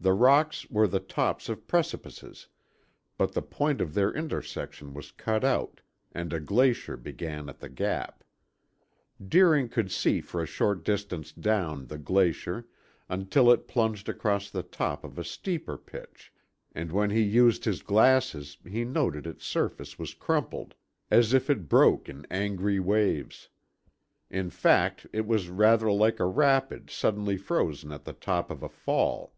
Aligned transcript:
The 0.00 0.12
rocks 0.12 0.64
were 0.70 0.86
the 0.86 1.00
tops 1.00 1.48
of 1.48 1.66
precipices, 1.66 2.46
but 3.16 3.32
the 3.32 3.42
point 3.42 3.80
of 3.80 3.94
their 3.94 4.12
intersection 4.12 4.94
was 4.94 5.10
cut 5.10 5.42
out, 5.42 5.80
and 6.12 6.32
a 6.32 6.38
glacier 6.38 6.96
began 6.96 7.48
at 7.48 7.58
the 7.58 7.68
gap. 7.68 8.22
Deering 9.20 9.68
could 9.68 9.90
see 9.90 10.20
for 10.20 10.40
a 10.40 10.46
short 10.46 10.84
distance 10.84 11.32
down 11.32 11.86
the 11.86 11.98
glacier, 11.98 12.68
until 13.08 13.50
it 13.50 13.66
plunged 13.66 14.08
across 14.08 14.50
the 14.50 14.62
top 14.62 15.02
of 15.02 15.18
a 15.18 15.24
steeper 15.24 15.76
pitch, 15.76 16.32
and 16.76 16.92
when 16.92 17.10
he 17.10 17.20
used 17.20 17.64
his 17.64 17.82
glasses 17.82 18.56
he 18.64 18.84
noted 18.84 19.26
its 19.26 19.44
surface 19.46 19.98
was 19.98 20.14
crumpled, 20.14 20.76
as 21.10 21.32
if 21.34 21.50
it 21.50 21.68
broke 21.68 22.08
in 22.08 22.24
angry 22.30 22.78
waves. 22.78 23.48
In 24.30 24.48
fact, 24.48 25.08
it 25.12 25.26
was 25.26 25.48
rather 25.48 25.90
like 25.90 26.20
a 26.20 26.24
rapid 26.24 26.88
suddenly 26.88 27.36
frozen 27.36 27.90
at 27.90 28.04
the 28.04 28.12
top 28.12 28.48
of 28.52 28.62
a 28.62 28.68
fall. 28.68 29.34